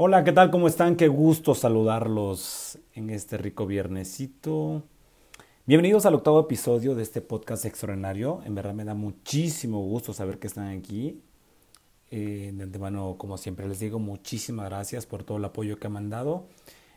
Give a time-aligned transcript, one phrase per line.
[0.00, 0.52] Hola, ¿qué tal?
[0.52, 0.94] ¿Cómo están?
[0.94, 4.84] Qué gusto saludarlos en este rico viernesito.
[5.66, 8.40] Bienvenidos al octavo episodio de este podcast extraordinario.
[8.44, 11.20] En verdad me da muchísimo gusto saber que están aquí.
[12.12, 16.10] Eh, de antemano, como siempre les digo, muchísimas gracias por todo el apoyo que han
[16.10, 16.46] dado.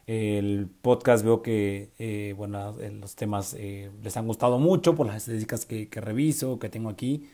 [0.05, 5.15] El podcast veo que eh, bueno, los temas eh, les han gustado mucho por las
[5.15, 7.27] estadísticas que, que reviso, que tengo aquí.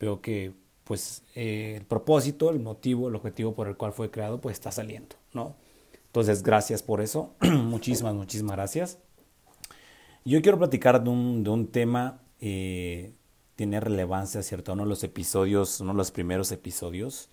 [0.00, 4.40] Veo que pues eh, el propósito, el motivo, el objetivo por el cual fue creado,
[4.40, 5.56] pues está saliendo, ¿no?
[6.06, 7.34] Entonces, gracias por eso.
[7.40, 8.98] muchísimas, muchísimas gracias.
[10.24, 13.14] Yo quiero platicar de un, de un tema, eh,
[13.56, 14.72] tiene relevancia, ¿cierto?
[14.74, 17.30] Uno de los episodios, uno de los primeros episodios,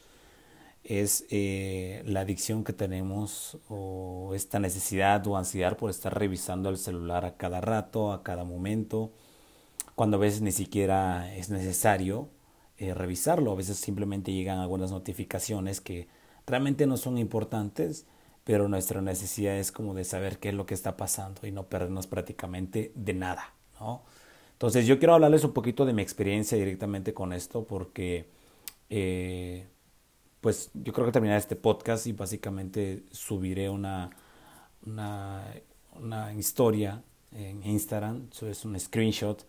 [0.83, 6.77] es eh, la adicción que tenemos o esta necesidad o ansiedad por estar revisando el
[6.77, 9.11] celular a cada rato, a cada momento,
[9.95, 12.29] cuando a veces ni siquiera es necesario
[12.81, 13.51] eh, revisarlo.
[13.51, 16.07] A veces simplemente llegan algunas notificaciones que
[16.47, 18.07] realmente no son importantes,
[18.43, 21.67] pero nuestra necesidad es como de saber qué es lo que está pasando y no
[21.67, 24.01] perdernos prácticamente de nada, ¿no?
[24.53, 28.25] Entonces yo quiero hablarles un poquito de mi experiencia directamente con esto porque
[28.89, 29.67] eh,
[30.41, 34.09] pues yo creo que terminaré este podcast y básicamente subiré una,
[34.87, 35.45] una,
[35.99, 39.45] una historia en Instagram, eso es un screenshot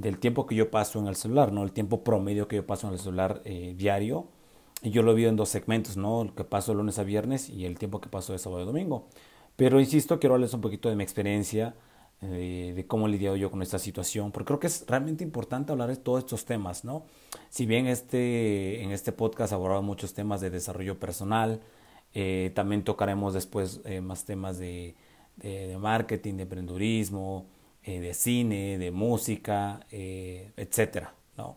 [0.00, 1.64] del tiempo que yo paso en el celular, ¿no?
[1.64, 4.26] El tiempo promedio que yo paso en el celular eh, diario.
[4.80, 6.22] Y yo lo vi en dos segmentos, ¿no?
[6.22, 8.66] El que paso de lunes a viernes y el tiempo que paso de sábado a
[8.66, 9.08] domingo.
[9.56, 11.74] Pero insisto, quiero hablarles un poquito de mi experiencia,
[12.22, 15.72] eh, de cómo he lidiado yo con esta situación, porque creo que es realmente importante
[15.72, 17.02] hablar de todos estos temas, ¿no?
[17.50, 21.60] Si bien este, en este podcast abordamos muchos temas de desarrollo personal,
[22.14, 24.94] eh, también tocaremos después más temas de,
[25.36, 27.46] de, de marketing, de emprendurismo,
[27.88, 31.56] eh, de cine, de música, eh, etcétera, ¿no?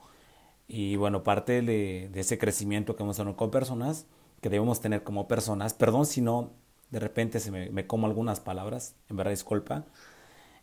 [0.65, 4.05] Y bueno, parte de, ese crecimiento que hemos tenido con personas,
[4.39, 6.51] que debemos tener como personas, perdón si no,
[6.89, 9.83] de repente se me, como algunas palabras, en verdad disculpa.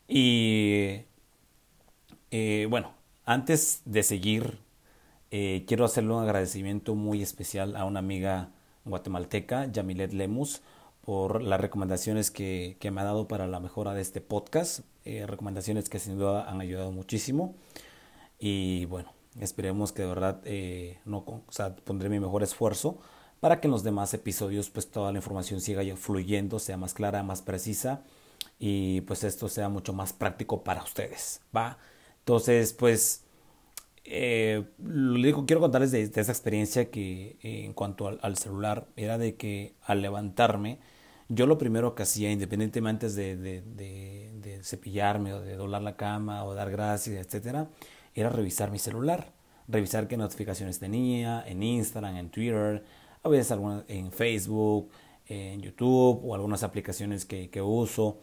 [0.08, 1.02] Y
[2.30, 2.94] eh, bueno,
[3.26, 4.60] antes de seguir,
[5.30, 8.52] quiero hacerle un agradecimiento muy especial a una amiga
[8.86, 10.62] guatemalteca, Yamilet Lemus,
[11.02, 14.80] por las recomendaciones que, que, me ha dado para la mejora de este podcast.
[15.08, 17.54] Eh, recomendaciones que sin duda han ayudado muchísimo.
[18.38, 21.24] Y bueno, esperemos que de verdad eh, no,
[21.84, 22.98] pondré mi mejor esfuerzo
[23.40, 27.22] para que en los demás episodios pues toda la información siga fluyendo, sea más clara,
[27.22, 28.02] más precisa
[28.58, 31.78] y pues esto sea mucho más práctico para ustedes, ¿va?
[32.18, 33.24] Entonces pues
[34.04, 39.36] eh, lo digo, quiero contarles de, esa experiencia que en cuanto al, celular era de
[39.36, 40.80] que al levantarme
[41.28, 46.44] yo lo primero que hacía, independientemente de, de, de, cepillarme o de doblar la cama
[46.44, 47.68] o dar gracias, etcétera,
[48.14, 49.32] era revisar mi celular,
[49.68, 52.84] revisar qué notificaciones tenía en Instagram, en Twitter,
[53.22, 54.90] a veces algunas en Facebook,
[55.26, 58.18] en YouTube o algunas aplicaciones que, que uso,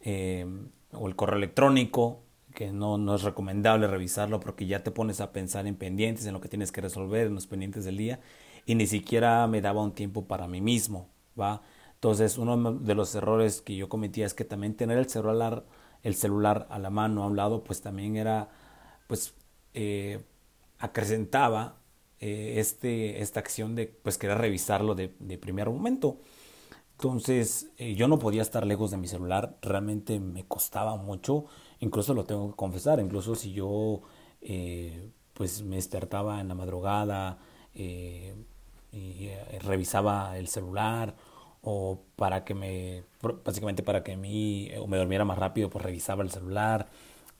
[0.00, 0.46] eh,
[0.92, 2.22] o el correo electrónico,
[2.54, 6.32] que no, no es recomendable revisarlo porque ya te pones a pensar en pendientes, en
[6.32, 8.20] lo que tienes que resolver, en los pendientes del día,
[8.64, 11.62] y ni siquiera me daba un tiempo para mí mismo, ¿va?
[11.96, 15.64] Entonces, uno de los errores que yo cometía es que también tener el celular,
[16.02, 18.50] el celular a la mano, a un lado, pues también era,
[19.08, 19.34] pues,
[19.74, 20.22] eh,
[20.78, 21.76] acrecentaba
[22.20, 26.20] eh, este, esta acción de, pues, querer revisarlo de, de primer momento.
[26.92, 31.46] Entonces, eh, yo no podía estar lejos de mi celular, realmente me costaba mucho,
[31.80, 34.02] incluso lo tengo que confesar, incluso si yo,
[35.34, 37.38] pues, me despertaba en la madrugada
[37.74, 38.30] y
[39.60, 41.14] revisaba el celular
[41.68, 43.02] o para que me,
[43.44, 46.86] básicamente para que mí, o me durmiera más rápido, pues revisaba el celular,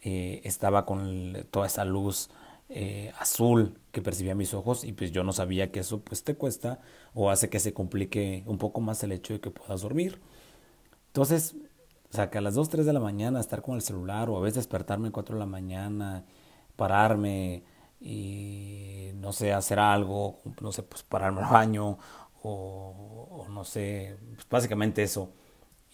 [0.02, 2.28] eh, estaba con toda esa luz
[2.68, 6.34] eh, azul que percibía mis ojos y pues yo no sabía que eso pues te
[6.34, 6.80] cuesta
[7.14, 10.20] o hace que se complique un poco más el hecho de que puedas dormir.
[11.06, 11.54] Entonces,
[12.10, 14.38] o sea, que a las 2, 3 de la mañana estar con el celular o
[14.38, 16.24] a veces despertarme a 4 de la mañana,
[16.74, 17.62] pararme
[18.00, 21.98] y no sé, hacer algo, no sé, pues pararme al baño
[22.48, 25.32] o, no sé, pues básicamente eso.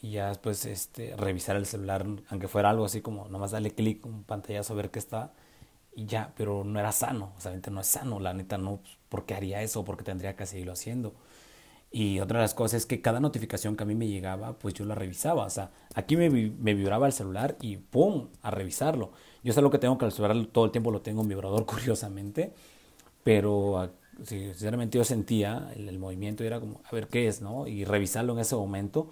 [0.03, 4.05] Y ya después este, revisar el celular, aunque fuera algo así como nomás darle clic,
[4.07, 5.33] un pantallazo a ver qué está,
[5.95, 8.99] y ya, pero no era sano, o sea, no es sano, la neta no, pues,
[9.09, 9.85] ¿por qué haría eso?
[9.85, 11.15] ¿Por qué tendría que seguirlo haciendo?
[11.93, 14.75] Y otra de las cosas es que cada notificación que a mí me llegaba, pues
[14.75, 15.45] yo la revisaba.
[15.47, 18.29] O sea, aquí me, me vibraba el celular y ¡pum!
[18.43, 19.13] a revisarlo.
[19.45, 21.67] Yo sé lo que tengo que el celular todo el tiempo lo tengo en vibrador,
[21.69, 22.55] curiosamente.
[23.25, 23.91] Pero
[24.25, 27.67] sinceramente yo sentía el, movimiento y era como, a ver qué es, ¿no?
[27.67, 29.11] Y revisarlo en ese momento,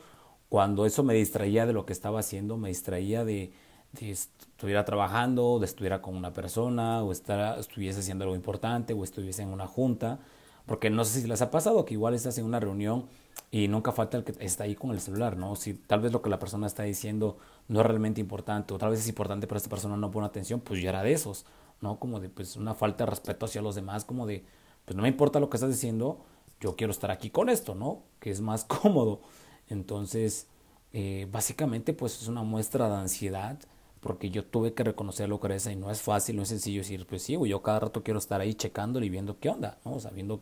[0.48, 3.52] cuando eso me distraía de lo que estaba haciendo, me distraía de,
[3.92, 9.04] de estuviera trabajando, de estuviera con una persona, o estar, estuviese haciendo algo importante, o
[9.04, 10.20] estuviese en una junta,
[10.66, 13.06] porque no sé si les ha pasado que igual estás en una reunión
[13.50, 15.56] Y nunca falta el que está ahí con el celular, ¿no?
[15.56, 17.38] Si tal vez lo que la persona está diciendo
[17.68, 20.60] no es realmente importante, o tal vez es importante, pero esta persona no pone atención,
[20.60, 21.46] pues ya era de esos,
[21.80, 21.98] ¿no?
[21.98, 24.44] Como de pues una falta de respeto hacia los demás, como de,
[24.90, 26.18] pues no me importa lo que estás diciendo,
[26.60, 28.02] yo quiero estar aquí con esto, ¿no?
[28.18, 29.20] Que es más cómodo.
[29.68, 30.48] Entonces,
[30.92, 33.56] eh, básicamente, pues es una muestra de ansiedad,
[34.00, 36.80] porque yo tuve que reconocer lo que esa y no es fácil, no es sencillo
[36.80, 39.92] decir, pues sí, yo cada rato quiero estar ahí checándole y viendo qué onda, ¿no?
[39.92, 40.40] O sea, viendo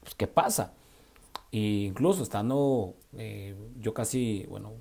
[0.00, 0.72] pues, qué pasa.
[1.52, 4.72] E incluso estando, eh, yo casi, bueno,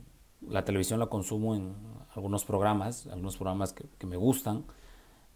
[0.48, 1.76] la televisión la consumo en
[2.16, 4.64] algunos programas, algunos programas que, me gustan,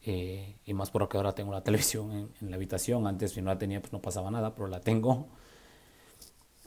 [0.03, 3.51] eh, y más porque ahora tengo la televisión en, en, la habitación, antes si no
[3.51, 5.27] la tenía pues no pasaba nada, pero la tengo.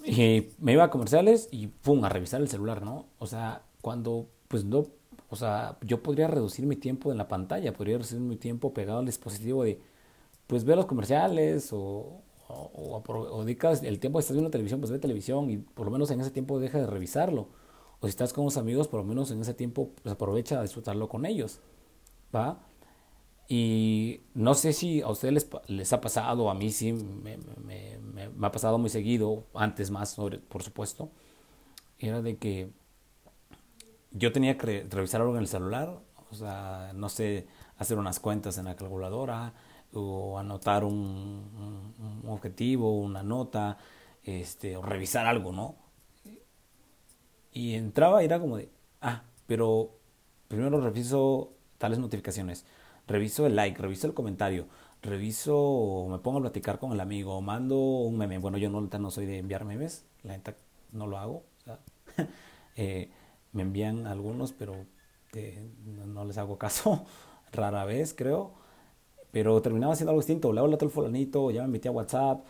[0.05, 3.07] Y me iba a comerciales y pum, a revisar el celular, ¿no?
[3.19, 4.87] O sea, cuando pues no,
[5.29, 9.01] o sea, yo podría reducir mi tiempo en la pantalla, podría reducir mi tiempo pegado
[9.01, 9.81] al dispositivo de
[10.47, 14.93] pues ver los comerciales o, o, o, dedicas el tiempo que estás viendo televisión, pues
[14.93, 17.49] ve televisión y por lo menos en ese tiempo deja de revisarlo.
[18.01, 20.63] O si estás con unos amigos, por lo menos en ese tiempo pues aprovecha a
[20.63, 21.61] disfrutarlo con ellos.
[22.35, 22.61] ¿Va?
[23.49, 27.39] Y no sé si a ustedes les, ha pasado, a mí sí me,
[28.43, 31.11] ha pasado muy seguido, antes más, por supuesto,
[31.99, 32.71] era de que
[34.11, 36.01] yo tenía que revisar algo en el celular,
[36.31, 37.47] o sea, no sé,
[37.79, 39.55] hacer unas cuentas en la calculadora,
[39.93, 41.93] o anotar un,
[42.25, 43.79] un, objetivo, una nota,
[44.25, 45.77] este, o revisar algo, ¿no?
[47.53, 48.71] Y entraba y era como de,
[49.01, 49.99] ah, pero
[50.49, 52.67] primero reviso tales notificaciones,
[53.07, 54.67] reviso el like, reviso el comentario,
[55.03, 58.39] reviso, me pongo a platicar con el amigo, mando un meme.
[58.39, 60.57] Bueno, yo no, no soy de enviar memes, la neta
[60.93, 61.45] no lo hago.
[62.77, 63.11] eh,
[63.53, 64.87] me envían algunos, pero
[65.95, 67.05] no les hago caso,
[67.53, 68.53] rara vez creo.
[69.33, 70.53] Pero terminaba haciendo algo distinto.
[70.53, 72.45] Le hablo al fulanito, ya me metí a WhatsApp.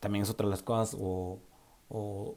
[0.00, 0.96] También es otra de las cosas.
[0.98, 1.38] O,
[1.88, 2.36] o,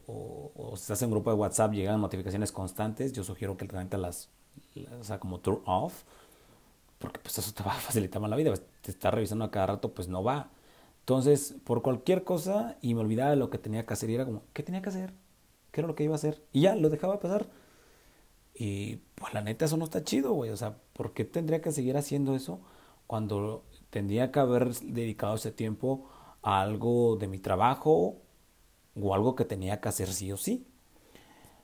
[0.56, 3.14] o, si estás en un grupo de WhatsApp, llegan notificaciones constantes.
[3.14, 4.30] Yo sugiero que realmente las,
[4.74, 6.04] las, o sea, como turn off.
[7.00, 8.54] Porque pues eso te va a facilitar más la vida.
[8.82, 10.52] Te está revisando a cada rato, pues no va.
[11.00, 14.10] Entonces, por cualquier cosa, y me olvidaba de lo que tenía que hacer.
[14.10, 15.14] Y era como, ¿qué tenía que hacer?
[15.72, 16.44] ¿Qué era lo que iba a hacer?
[16.52, 17.48] Y ya, lo dejaba pasar.
[18.54, 20.52] Y pues la neta, eso no está chido, güey.
[20.52, 22.62] O sea, ¿por qué tendría que seguir haciendo eso
[23.08, 26.10] cuando tendría que haber dedicado ese tiempo
[26.42, 28.22] a algo de mi trabajo
[29.00, 30.68] o algo que tenía que hacer sí o sí.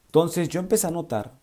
[0.06, 1.40] Entonces yo empecé a notar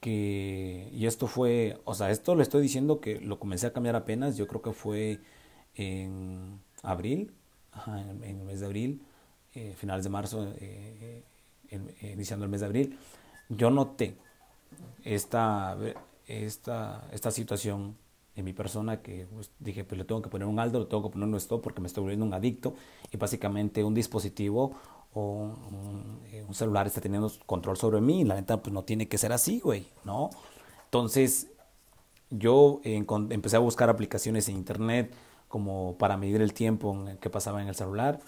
[0.00, 3.96] que, y esto fue, o sea, esto le estoy diciendo que lo comencé a cambiar
[3.96, 5.20] apenas, yo creo que fue
[5.74, 7.32] en abril,
[7.86, 9.02] en, el mes de abril,
[9.54, 11.22] eh, finales de marzo, eh,
[11.68, 12.98] eh, iniciando el mes de abril,
[13.48, 14.16] yo noté
[15.04, 15.76] esta,
[16.26, 17.96] esta, esta situación
[18.36, 21.02] en mi persona que pues, dije, pues le tengo que poner un aldo, le tengo
[21.04, 22.74] que poner un stop porque me estoy volviendo un adicto
[23.10, 24.76] y básicamente un dispositivo
[25.12, 29.18] o un, eh, celular está teniendo control sobre mí la neta pues no tiene que
[29.18, 30.30] ser así, güey, ¿no?
[30.84, 31.48] Entonces
[32.30, 35.12] yo empecé a buscar aplicaciones en internet
[35.48, 38.20] como para medir el tiempo que pasaba en el celular.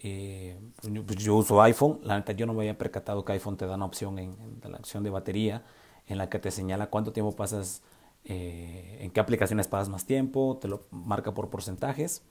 [0.00, 0.58] Eh,
[1.06, 3.76] pues, yo uso iPhone, la neta yo no me había percatado que iPhone te da
[3.76, 5.62] una opción en, en la acción de batería
[6.06, 7.82] en la que te señala cuánto tiempo pasas
[8.24, 12.22] eh, en qué aplicaciones pasas más tiempo, te lo marca por porcentajes.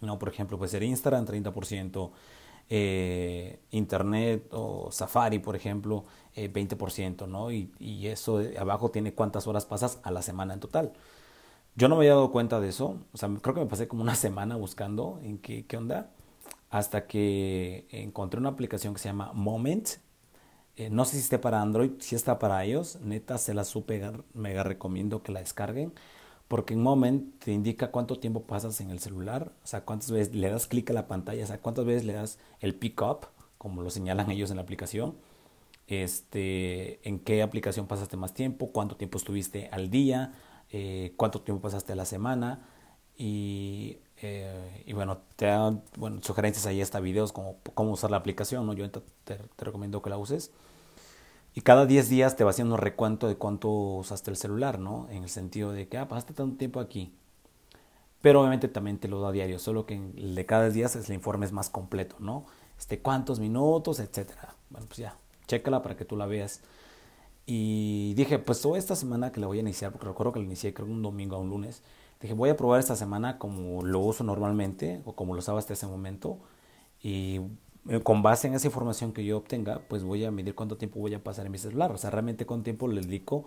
[0.00, 0.18] ¿no?
[0.18, 2.10] Por ejemplo, puede ser Instagram 30%,
[2.68, 6.04] eh, Internet o Safari, por ejemplo,
[6.36, 7.50] 20%, eh, ¿no?
[7.50, 10.92] Y, eso abajo tiene cuántas horas pasas a la semana en total.
[11.76, 14.02] Yo no me había dado cuenta de eso, o sea, creo que me pasé como
[14.02, 16.10] una semana buscando en qué, qué onda,
[16.70, 19.88] hasta que encontré una aplicación que se llama Moment,
[20.78, 24.12] eh, no sé si esté para Android, si está para ellos, neta se la supe,
[24.32, 25.92] mega recomiendo que la descarguen,
[26.48, 30.34] porque en Moment te indica cuánto tiempo pasas en el celular, o sea, cuántas veces
[30.34, 33.28] le das clic a la pantalla, o sea, cuántas veces le das el pick up,
[33.58, 35.14] como lo señalan ellos en la aplicación,
[35.86, 40.34] este, en qué aplicación pasaste más tiempo, cuánto tiempo estuviste al día,
[40.70, 42.66] eh, cuánto tiempo pasaste a la semana,
[43.16, 45.82] y, eh, y bueno, te dan
[46.22, 48.72] sugerencias ahí hasta videos como cómo usar la aplicación, ¿no?
[48.72, 50.52] Yo te recomiendo que la uses.
[51.58, 55.08] Y cada 10 días te va haciendo un recuento de cuánto usaste el celular, ¿no?
[55.10, 57.12] En el sentido de que, ah, pasaste tanto tiempo aquí.
[58.22, 60.94] Pero obviamente también te lo da a diario, solo que el de cada 10 días
[60.94, 62.46] el informe es más completo, ¿no?
[62.78, 64.54] Este, cuántos minutos, etcétera.
[64.70, 65.16] Bueno, pues ya,
[65.48, 66.60] chécala para que tú la veas.
[67.44, 70.44] Y dije, pues toda esta semana que la voy a iniciar, porque recuerdo que la
[70.44, 71.82] inicié creo un domingo a un lunes,
[72.20, 75.72] dije, voy a probar esta semana como lo uso normalmente o como lo usaba hasta
[75.72, 76.38] ese momento.
[77.02, 77.40] Y
[78.02, 81.14] con base en esa información que yo obtenga, pues voy a medir cuánto tiempo voy
[81.14, 81.92] a pasar en mi celular.
[81.92, 83.46] O sea, realmente cuánto tiempo le dedico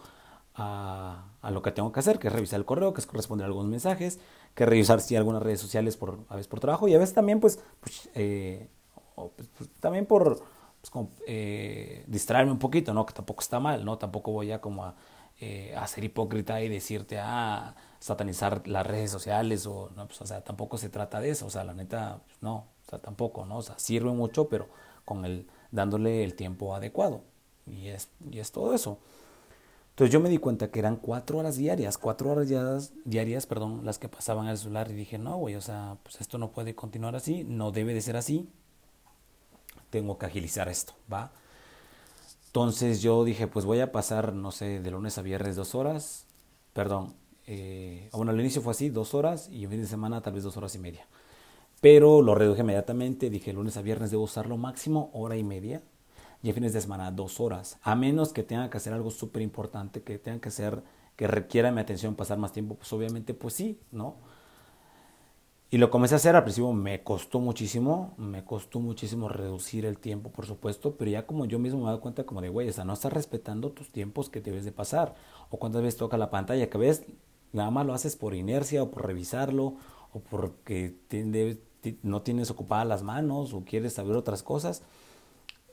[0.56, 3.70] a, lo que tengo que hacer, que es revisar el correo, que es responder algunos
[3.70, 4.20] mensajes,
[4.56, 7.40] que revisar si algunas redes sociales por, a veces por trabajo y a veces también
[7.40, 8.68] pues, pues, eh,
[9.16, 10.44] pues, pues también por,
[10.82, 13.06] pues, eh, distraerme un poquito, ¿no?
[13.06, 13.98] Que tampoco está mal, ¿no?
[13.98, 14.94] Tampoco voy a como
[15.40, 20.26] eh, a ser hipócrita y decirte, ah, satanizar las redes sociales o, no, pues, o
[20.26, 23.58] sea, tampoco se trata de eso, o sea, la neta, no, sea, tampoco, ¿no?
[23.58, 24.68] O sea, sirve mucho, pero
[25.06, 27.24] con el, dándole el tiempo adecuado.
[27.66, 29.00] Y es, y es todo eso.
[29.92, 33.82] Entonces yo me di cuenta que eran cuatro horas diarias, cuatro horas diarias, diarias perdón,
[33.86, 36.76] las que pasaban al celular y dije, no, güey, o sea, pues esto no puede
[36.76, 38.50] continuar así, no debe de ser así,
[39.90, 41.32] tengo que agilizar esto, ¿va?
[42.48, 46.26] Entonces yo dije, pues voy a pasar, no sé, de lunes a viernes dos horas,
[46.74, 47.14] perdón,
[47.46, 50.44] eh, bueno, al inicio fue así, dos horas y el fin de semana tal vez
[50.44, 51.06] dos horas y media.
[51.82, 55.82] Pero lo reduje inmediatamente, dije lunes a viernes debo usarlo máximo hora y media
[56.44, 59.42] y a fines de semana dos horas, a menos que tenga que hacer algo súper
[59.42, 60.84] importante, que tenga que hacer,
[61.16, 64.16] que requiera mi atención, pasar más tiempo, pues obviamente pues sí, ¿no?
[65.72, 69.98] Y lo comencé a hacer, al principio me costó muchísimo, me costó muchísimo reducir el
[69.98, 72.68] tiempo, por supuesto, pero ya como yo mismo me he dado cuenta como de, güey,
[72.68, 75.16] o sea, no estás respetando tus tiempos que debes de pasar,
[75.50, 77.06] o cuántas veces toca la pantalla, que ves,
[77.54, 79.78] nada más lo haces por inercia, o por revisarlo,
[80.12, 80.94] o porque
[82.04, 84.84] no tienes ocupadas las manos, o quieres saber otras cosas,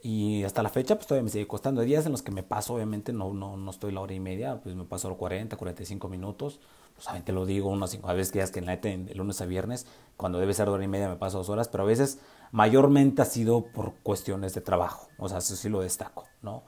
[0.02, 1.80] y hasta la fecha, pues todavía me sigue costando.
[1.80, 4.20] Hay días en los que me paso, obviamente, no, no, no estoy la hora y
[4.20, 6.60] media, pues me paso los 40, 45 minutos.
[6.94, 9.86] Pues obviamente lo digo unas cinco veces que que en la de lunes a viernes,
[10.16, 13.24] cuando debe ser hora y media me paso dos horas, pero a veces mayormente ha
[13.24, 15.08] sido por cuestiones de trabajo.
[15.18, 16.64] O sea, eso sí lo destaco, ¿no?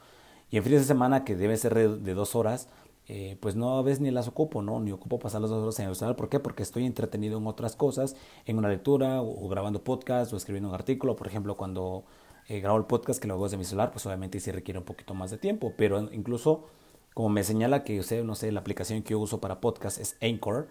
[0.50, 2.68] Y en fines de semana, que debe ser de, dos horas,
[3.12, 4.78] eh, pues no a veces ni las ocupo, ¿no?
[4.78, 6.14] Ni ocupo pasar las dos horas en el celular.
[6.14, 6.38] ¿Por qué?
[6.38, 8.14] Porque estoy entretenido en otras cosas,
[8.46, 11.16] en una lectura, o, grabando podcast, o escribiendo un artículo.
[11.16, 12.04] Por ejemplo, cuando
[12.46, 14.84] eh, grabo el podcast que lo hago desde mi celular, pues obviamente sí requiere un
[14.84, 16.66] poquito más de tiempo, pero incluso
[17.12, 20.16] como me señala que usted, no sé, la aplicación que yo uso para podcast es
[20.22, 20.68] Anchor,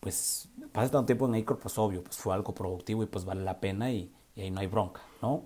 [0.00, 3.42] pues pasa tanto tiempo en Anchor, pues obvio, pues fue algo productivo y pues vale
[3.42, 5.44] la pena y, ahí no hay bronca, ¿no?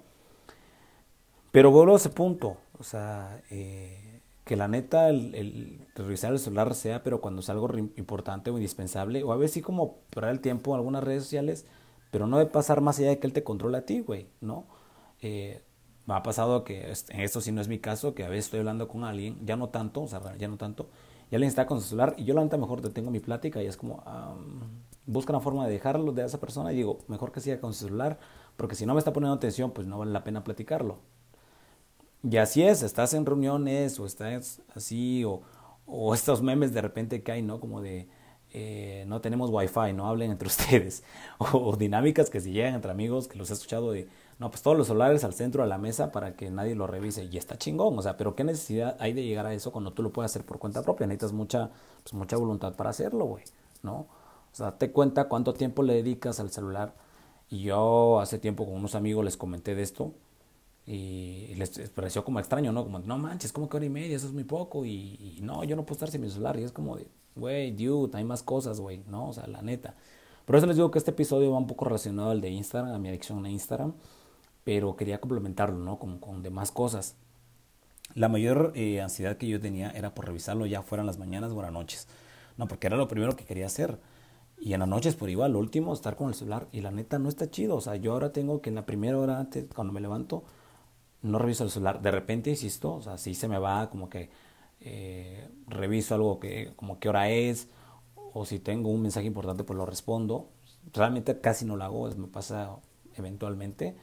[1.52, 4.13] Pero vuelvo a ese punto, o sea, eh,
[4.44, 8.56] que la neta el, el, revisar el celular sea, pero cuando es algo importante o
[8.56, 11.66] indispensable, o a veces sí como perder el tiempo en algunas redes sociales,
[12.10, 14.66] pero no de pasar más allá de que él te controle a ti, güey, ¿no?
[15.20, 15.62] Eh,
[16.06, 18.60] me ha pasado que, en esto sí no es mi caso, que a veces estoy
[18.60, 20.90] hablando con alguien, ya no tanto, o sea, ya no tanto,
[21.30, 23.66] y alguien está con su celular y yo la neta mejor detengo mi plática y
[23.66, 24.04] es como,
[25.06, 27.86] busca una forma de dejarlo de esa persona y digo, mejor que siga con su
[27.86, 28.18] celular,
[28.56, 30.98] porque si no me está poniendo atención, pues no vale la pena platicarlo.
[32.28, 35.42] Y así es, estás en reuniones o estás así, o,
[35.86, 37.60] o estos memes de repente que hay, ¿no?
[37.60, 38.08] Como de,
[38.52, 41.04] eh, no tenemos wifi, no hablen entre ustedes,
[41.38, 44.62] o, o, dinámicas que se llegan entre amigos, que los he escuchado de, no, pues
[44.62, 47.24] todos los celulares al centro de la mesa para que nadie lo revise.
[47.24, 50.02] Y está chingón, o sea, pero ¿qué necesidad hay de llegar a eso cuando tú
[50.02, 51.06] lo puedes hacer por cuenta propia?
[51.06, 51.70] Necesitas mucha,
[52.02, 53.44] pues, mucha voluntad para hacerlo, güey,
[53.82, 53.92] ¿no?
[54.52, 56.94] O sea, te cuenta cuánto tiempo le dedicas al celular.
[57.50, 60.14] Y yo hace tiempo con unos amigos les comenté de esto
[60.86, 62.84] y les pareció como extraño, ¿no?
[62.84, 64.84] Como, no manches, como que hora y media, eso es muy poco.
[64.84, 66.58] Y, no, yo no puedo estar sin mi celular.
[66.58, 69.28] Y es como de, güey, dude, hay más cosas, güey, ¿no?
[69.28, 69.94] O sea, la neta.
[70.44, 72.98] Por eso les digo que este episodio va un poco relacionado al de Instagram, a
[72.98, 73.94] mi adicción a Instagram
[74.64, 75.98] pero quería complementarlo, ¿no?
[75.98, 77.16] Con, con demás cosas.
[78.14, 81.52] La mayor eh, ansiedad que yo tenía era por revisarlo ya fuera en las mañanas
[81.52, 82.08] o las noches,
[82.56, 82.66] ¿no?
[82.66, 83.98] Porque era lo primero que quería hacer.
[84.58, 86.68] Y en las noches, por igual, lo último, estar con el celular.
[86.72, 87.76] Y la neta no está chido.
[87.76, 90.44] O sea, yo ahora tengo que en la primera hora antes, cuando me levanto,
[91.24, 92.00] no reviso el celular.
[92.02, 94.30] De repente, insisto, o sea, si se me va como que
[94.80, 97.68] eh, reviso algo que, como qué hora es,
[98.34, 100.50] o si tengo un mensaje importante, pues lo respondo.
[100.92, 102.76] Realmente casi no lo hago, me pasa
[103.16, 103.96] eventualmente.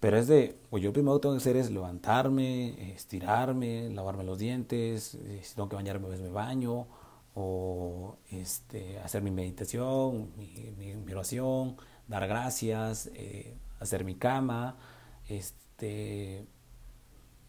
[0.00, 5.14] Pero es de, pues yo primero tengo que hacer es levantarme, estirarme, lavarme los dientes,
[5.14, 6.86] eh, si tengo que bañarme, pues me baño,
[7.34, 11.76] o este, hacer mi meditación, mi, oración,
[12.08, 14.76] dar gracias, eh, hacer mi cama,
[15.28, 15.63] este,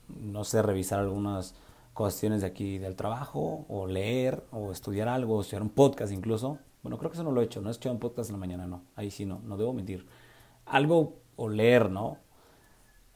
[0.07, 1.55] no sé, revisar algunas
[1.93, 6.59] cuestiones de aquí del trabajo, o leer, o estudiar algo, o estudiar un podcast incluso.
[6.83, 8.39] Bueno, creo que eso no lo he hecho, no he escuchado un podcast en la
[8.39, 10.05] mañana, no, ahí sí no, no debo mentir.
[10.65, 12.17] Algo o leer, ¿no?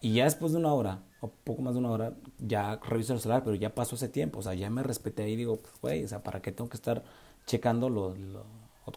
[0.02, 3.20] Y ya después de una hora, o poco más de una hora, ya reviso el
[3.20, 6.04] celular, pero ya pasó ese tiempo, o sea, ya me respeté y digo, pues, güey,
[6.06, 7.04] o sea, ¿para qué tengo que estar
[7.46, 8.16] checando lo,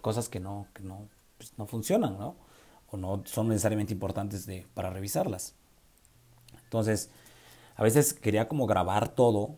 [0.01, 2.37] cosas que no, que no, pues, no funcionan, ¿no?
[2.91, 5.55] O no son necesariamente importantes de, para revisarlas.
[6.73, 7.11] Entonces,
[7.77, 9.57] a veces quería como grabar todo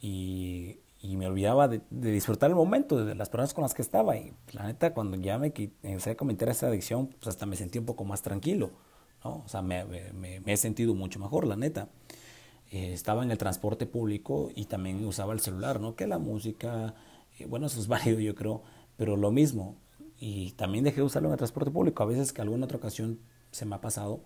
[0.00, 4.16] y, y me olvidaba de, disfrutar el momento, de las personas con las que estaba.
[4.16, 7.78] Y la neta, cuando ya me empecé a comentar esa adicción, pues hasta me sentí
[7.78, 8.70] un poco más tranquilo.
[9.22, 9.42] ¿no?
[9.44, 9.84] O sea, me,
[10.46, 11.90] he sentido mucho mejor, la neta.
[12.70, 15.96] Eh, estaba en el transporte público y también usaba el celular, ¿no?
[15.96, 16.94] Que la música,
[17.38, 18.62] eh, bueno, eso es válido yo creo,
[18.96, 19.76] pero lo mismo.
[20.18, 22.02] Y también dejé de usarlo en el transporte público.
[22.02, 23.18] A veces que alguna otra ocasión
[23.50, 24.22] se me ha pasado,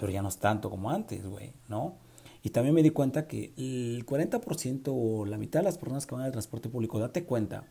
[0.00, 1.98] pero ya no es tanto como antes, güey, ¿no?
[2.42, 6.14] Y también me di cuenta que el 40% o la mitad de las personas que
[6.14, 7.66] van al transporte público, date cuenta,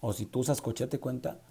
[0.00, 1.42] o si tú usas coche, date cuenta,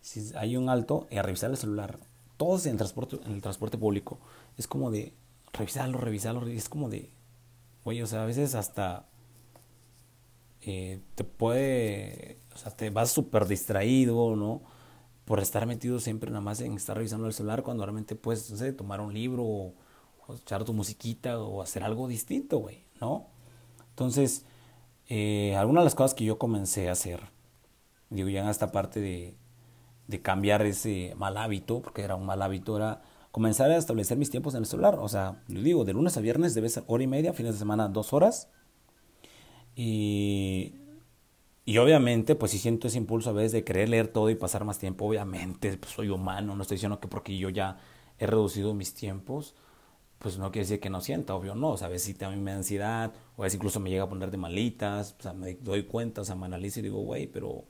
[0.00, 2.00] si hay un alto, a revisar el celular.
[2.36, 4.18] Todos en el transporte, en el transporte público,
[4.58, 5.12] es como de
[5.52, 7.12] revisarlo, revisarlo, es como de,
[7.84, 9.06] güey, o sea, a veces hasta
[10.62, 14.62] eh, te puede, o sea, te vas súper distraído, ¿no?
[15.24, 18.74] Por estar metido siempre nada más en estar revisando el celular cuando realmente puedes, no
[18.74, 19.74] tomar un libro o
[20.26, 23.26] o echar tu musiquita o hacer algo distinto, güey, ¿no?
[23.90, 24.44] Entonces,
[25.08, 27.20] eh, algunas de las cosas que yo comencé a hacer,
[28.10, 29.34] digo, ya en esta parte de,
[30.08, 34.30] de cambiar ese mal hábito, porque era un mal hábito, era comenzar a establecer mis
[34.30, 34.98] tiempos en el celular.
[34.98, 37.58] O sea, lo digo, de lunes a viernes debe ser hora y media, fines de
[37.58, 38.48] semana dos horas.
[39.76, 40.74] Y,
[41.74, 44.64] y obviamente, pues si siento ese impulso a veces de querer leer todo y pasar
[44.64, 47.78] más tiempo, obviamente, pues soy humano, no estoy diciendo que porque yo ya
[48.20, 49.56] he reducido mis tiempos,
[50.20, 52.44] pues no quiere decir que no sienta, obvio no, o sea, a veces sí también
[52.44, 55.32] me da ansiedad, o a veces incluso me llega a poner de malitas, o sea,
[55.32, 57.64] me doy cuenta, o sea, me analizo y digo, güey, pero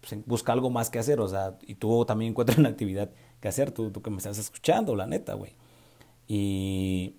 [0.00, 3.10] pues, busca algo más que hacer, o sea, y tú también encuentras una actividad
[3.42, 5.54] que hacer, tú, tú que me estás escuchando, la neta, güey.
[6.26, 7.16] Y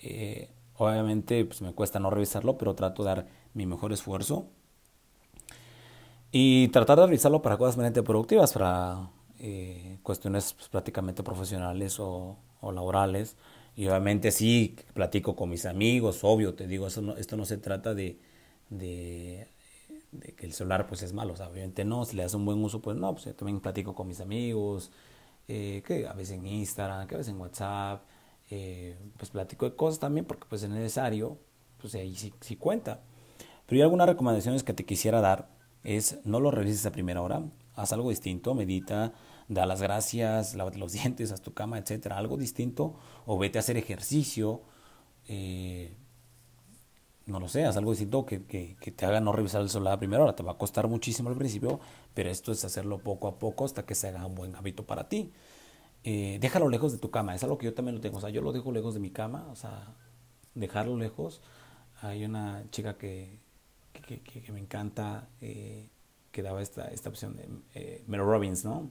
[0.00, 4.48] eh, obviamente pues me cuesta no revisarlo, pero trato de dar mi mejor esfuerzo.
[6.32, 12.36] Y tratar de revisarlo para cosas meramente productivas, para eh, cuestiones pues, prácticamente profesionales o,
[12.60, 13.36] o laborales
[13.76, 17.94] y obviamente sí, platico con mis amigos, obvio, te digo, eso esto no se trata
[17.94, 18.18] de,
[18.70, 19.48] de,
[20.34, 22.62] que el celular pues es malo, o sea, obviamente no, si le das un buen
[22.64, 24.90] uso, pues no, pues yo también platico con mis amigos,
[25.46, 28.02] eh, que a veces en Instagram, que a veces en WhatsApp,
[28.50, 31.38] eh, pues platico de cosas también porque pues es necesario,
[31.78, 33.02] pues ahí sí, sí cuenta.
[33.66, 35.48] Pero hay algunas recomendaciones que te quisiera dar
[35.86, 37.44] es no lo revises a primera hora,
[37.76, 39.12] haz algo distinto, medita,
[39.48, 43.60] da las gracias, lávate los dientes, haz tu cama, etcétera, algo distinto, o vete a
[43.60, 44.62] hacer ejercicio,
[45.28, 45.96] eh,
[47.26, 49.94] no lo sé, haz algo distinto que, que, que, te haga no revisar el celular
[49.94, 50.36] a primera hora.
[50.36, 51.80] Te va a costar muchísimo al principio,
[52.14, 55.08] pero esto es hacerlo poco a poco hasta que se haga un buen hábito para
[55.08, 55.32] ti.
[56.04, 58.18] Eh, déjalo lejos de tu cama, es algo que yo también lo tengo.
[58.18, 59.94] O sea, yo lo dejo lejos de mi cama, o sea,
[60.54, 61.42] dejarlo lejos.
[62.00, 63.40] Hay una chica que,
[64.00, 65.88] que, me encanta, eh,
[66.32, 68.90] que daba esta, esta opción de eh, Mel Robbins, ¿no?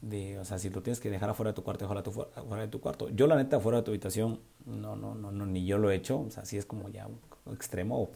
[0.00, 2.00] de, o sea, si lo tienes que dejar afuera de tu cuarto, déjalo
[2.34, 3.08] afuera de tu cuarto.
[3.10, 5.96] Yo la neta afuera de tu habitación, no, no, no, no, ni yo lo he
[5.96, 7.08] hecho, o sea, sí es como ya
[7.52, 8.10] extremo,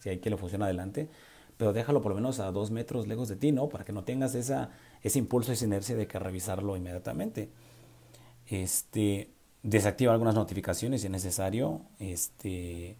[0.00, 1.08] si hay que lo funciona adelante,
[1.56, 3.68] pero déjalo por lo menos a dos metros lejos de ti, ¿no?
[3.68, 4.70] Para que no tengas esa,
[5.02, 7.50] ese impulso, esa inercia de que revisarlo inmediatamente.
[8.46, 9.30] Este,
[9.62, 12.96] desactiva algunas notificaciones si es necesario, este,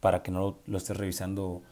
[0.00, 1.62] para que no lo estés revisando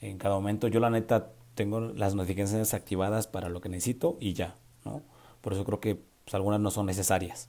[0.00, 0.68] en cada momento.
[0.68, 5.02] Yo la neta tengo las notificaciones activadas para lo que necesito y ya, ¿no?
[5.40, 7.48] Por eso creo que pues, algunas no son necesarias.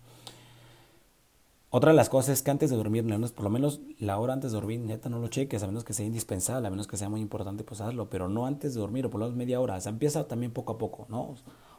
[1.69, 4.51] Otra de las cosas es que antes de dormir, por lo menos la hora antes
[4.51, 7.09] de dormir, neta, no lo cheques, a menos que sea indispensable, a menos que sea
[7.09, 9.77] muy importante, pues hazlo, pero no antes de dormir, o por lo menos media hora.
[9.77, 11.35] O sea, empieza también poco a poco, ¿no?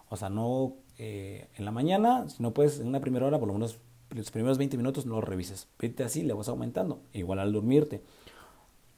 [0.09, 3.47] O sea, no eh, en la mañana, si no puedes en una primera hora, por
[3.47, 3.79] lo menos
[4.11, 5.69] los primeros 20 minutos no lo revises.
[5.79, 7.01] Vete así, le vas aumentando.
[7.13, 8.03] Igual al dormirte.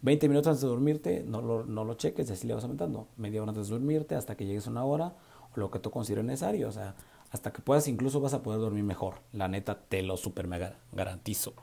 [0.07, 3.09] 20 minutos antes de dormirte, no lo, no lo cheques, así le vas aumentando.
[3.17, 5.17] Media hora antes de dormirte, hasta que llegues a una hora,
[5.53, 6.69] o lo que tú consideres necesario.
[6.69, 6.95] O sea,
[7.33, 9.15] hasta que puedas, incluso vas a poder dormir mejor.
[9.33, 11.55] La neta, te lo super mega garantizo.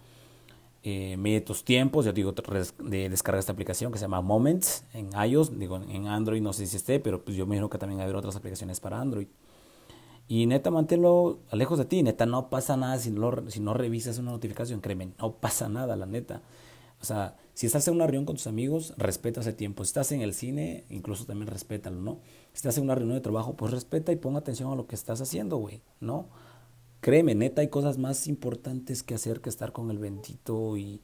[0.83, 5.11] Eh, mide tus tiempos, yo digo, de descarga esta aplicación que se llama Moments en
[5.13, 8.01] iOS, digo, en Android no sé si esté, pero pues yo me imagino que también
[8.01, 9.27] hay otras aplicaciones para Android.
[10.27, 14.17] Y neta, manténlo lejos de ti, neta, no pasa nada si no, si no revisas
[14.17, 16.41] una notificación, créeme, no pasa nada, la neta.
[16.99, 19.83] O sea, si estás en una reunión con tus amigos, respeta ese tiempo.
[19.83, 22.19] Si estás en el cine, incluso también respétalo, ¿no?
[22.51, 24.95] Si estás en una reunión de trabajo, pues respeta y pon atención a lo que
[24.95, 26.29] estás haciendo, güey, ¿no?
[27.01, 31.01] Créeme, neta, hay cosas más importantes que hacer que estar con el bendito y,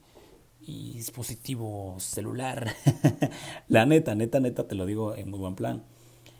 [0.60, 2.74] y dispositivo celular.
[3.68, 5.84] La neta, neta, neta, te lo digo en muy buen plan.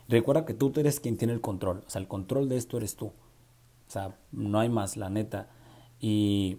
[0.09, 1.83] Recuerda que tú eres quien tiene el control.
[1.87, 3.05] O sea, el control de esto eres tú.
[3.07, 3.13] O
[3.87, 5.49] sea, no hay más, la neta.
[6.01, 6.57] Y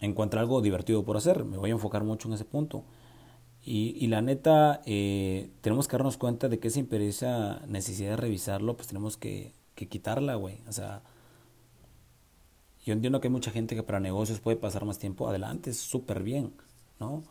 [0.00, 1.44] encuentra algo divertido por hacer.
[1.44, 2.84] Me voy a enfocar mucho en ese punto.
[3.62, 8.16] Y, y la neta, eh, tenemos que darnos cuenta de que esa imperiosa necesidad de
[8.16, 10.58] revisarlo, pues tenemos que, que quitarla, güey.
[10.68, 11.02] O sea,
[12.84, 15.78] yo entiendo que hay mucha gente que para negocios puede pasar más tiempo adelante, es
[15.78, 16.54] súper bien,
[16.98, 17.22] ¿no?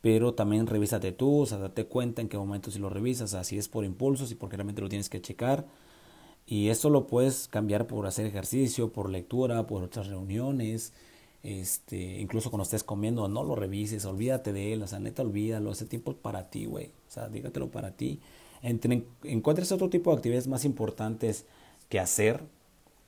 [0.00, 3.58] Pero también revísate tú, o sea, date cuenta en qué momento si lo revisas, así
[3.58, 5.66] es por impulsos y porque realmente lo tienes que checar.
[6.46, 10.94] Y esto lo puedes cambiar por hacer ejercicio, por lectura, por otras reuniones,
[11.42, 15.72] este, incluso cuando estés comiendo, no lo revises, olvídate de él, o sea, neta, olvídalo,
[15.72, 18.20] ese tiempo es para ti, güey, o sea, dígatelo para ti.
[18.62, 21.46] Entre, encuentres otro tipo de actividades más importantes
[21.88, 22.42] que hacer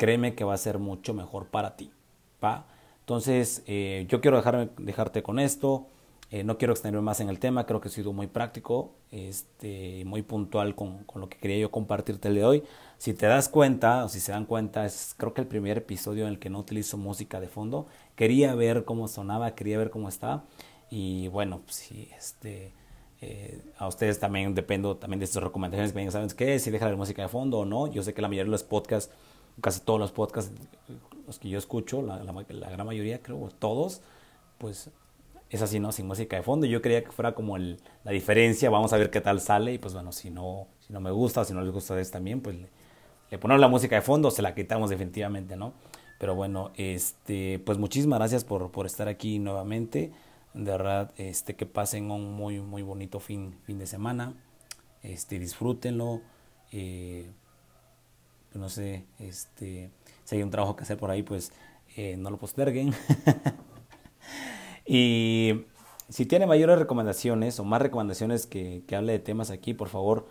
[0.01, 1.90] créeme que va a ser mucho mejor para ti.
[2.43, 2.64] ¿va?
[3.01, 5.88] Entonces, eh, yo quiero dejar, dejarte con esto.
[6.33, 10.05] Eh, no quiero extenderme más en el tema, creo que he sido muy práctico, este,
[10.05, 12.62] muy puntual con, con, lo que quería yo compartirte el de hoy.
[12.99, 16.27] Si te das cuenta, o si se dan cuenta, es creo que el primer episodio
[16.27, 17.87] en el que no utilizo música de fondo.
[18.14, 20.45] Quería ver cómo sonaba, quería ver cómo estaba.
[20.88, 22.75] Y bueno, pues este,
[23.21, 25.95] eh, a ustedes también dependo también de sus recomendaciones.
[25.95, 26.61] Me ¿saben qué?
[26.61, 27.88] Si deja la música de fondo o no.
[27.88, 29.12] Yo sé que la mayoría de los podcasts,
[29.61, 30.53] casi todos los podcasts,
[31.27, 34.01] los que yo escucho, la, la, la gran mayoría, creo, todos,
[34.59, 34.90] pues
[35.50, 35.90] es así, ¿no?
[35.92, 36.66] Sin música de fondo.
[36.66, 39.78] Yo creía que fuera como el, la diferencia, vamos a ver qué tal sale y
[39.78, 42.40] pues bueno, si no, si no me gusta, si no les gusta a ustedes también,
[42.40, 42.56] pues
[43.30, 45.72] le, ponemos la música de fondo, se la quitamos definitivamente, ¿no?
[46.18, 50.12] Pero bueno, este, pues muchísimas gracias por, por estar aquí nuevamente.
[50.54, 54.34] De verdad, este, que pasen un muy, muy bonito fin, fin de semana.
[55.02, 56.20] Este, disfrútenlo.
[56.72, 57.30] Eh,
[58.54, 59.90] no sé, este,
[60.24, 61.52] si hay un trabajo que hacer por ahí, pues
[61.96, 62.92] eh, no lo posterguen.
[64.87, 65.64] Y
[66.09, 70.27] si tiene mayores recomendaciones o más recomendaciones que, que hable de temas aquí, por favor,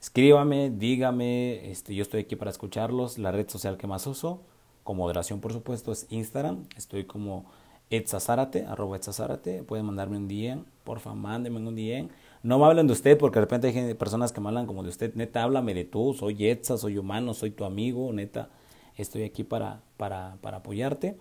[0.00, 3.18] escríbame, dígame, este, yo estoy aquí para escucharlos.
[3.18, 4.42] La red social que más uso,
[4.82, 6.66] con moderación por supuesto, es Instagram.
[6.76, 7.44] Estoy como
[7.90, 9.62] etzazárate, arroba etzazárate.
[9.62, 12.08] Pueden mandarme un DM, porfa, mándenme un DM.
[12.42, 14.88] No me hablen de usted porque de repente hay personas que me hablan como de
[14.88, 15.14] usted.
[15.14, 18.48] Neta, háblame de tú, soy Etza, soy humano, soy tu amigo, neta,
[18.96, 21.16] estoy aquí para, para, para apoyarte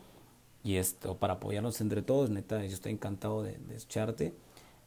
[0.63, 4.33] y esto para apoyarnos entre todos, neta, yo estoy encantado de, escucharte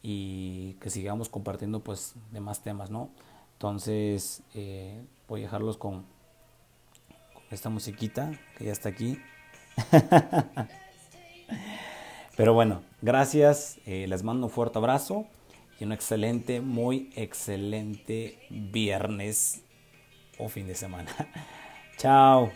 [0.03, 3.11] y que sigamos compartiendo pues de más temas, ¿no?
[3.55, 6.05] Entonces eh, voy a dejarlos con,
[7.51, 9.19] esta musiquita que ya está aquí.
[12.37, 15.27] Pero bueno, gracias, eh, les mando un fuerte abrazo
[15.79, 19.63] y un excelente, muy excelente viernes
[20.39, 21.15] o fin de semana.
[21.99, 22.51] Chao.